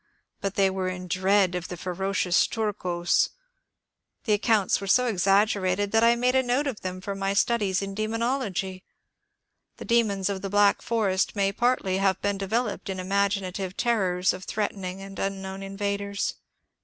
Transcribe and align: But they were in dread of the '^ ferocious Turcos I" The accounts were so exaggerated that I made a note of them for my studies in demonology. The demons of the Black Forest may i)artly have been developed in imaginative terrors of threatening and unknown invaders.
But 0.39 0.55
they 0.55 0.67
were 0.71 0.87
in 0.89 1.07
dread 1.07 1.53
of 1.53 1.67
the 1.67 1.75
'^ 1.77 1.77
ferocious 1.79 2.47
Turcos 2.47 3.27
I" 3.27 3.31
The 4.25 4.33
accounts 4.33 4.81
were 4.81 4.87
so 4.87 5.05
exaggerated 5.05 5.91
that 5.91 6.03
I 6.03 6.15
made 6.15 6.33
a 6.33 6.41
note 6.41 6.65
of 6.65 6.81
them 6.81 7.01
for 7.01 7.13
my 7.13 7.35
studies 7.35 7.83
in 7.83 7.93
demonology. 7.93 8.83
The 9.77 9.85
demons 9.85 10.27
of 10.27 10.41
the 10.41 10.49
Black 10.49 10.81
Forest 10.81 11.35
may 11.35 11.53
i)artly 11.53 11.99
have 11.99 12.19
been 12.19 12.39
developed 12.39 12.89
in 12.89 12.99
imaginative 12.99 13.77
terrors 13.77 14.33
of 14.33 14.45
threatening 14.45 15.03
and 15.03 15.19
unknown 15.19 15.61
invaders. 15.61 16.33